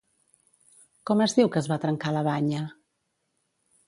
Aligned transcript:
Com 1.09 1.19
es 1.25 1.35
diu 1.39 1.51
que 1.55 1.61
es 1.63 1.69
va 1.71 1.77
trencar 1.83 2.13
la 2.15 2.23
banya? 2.31 2.63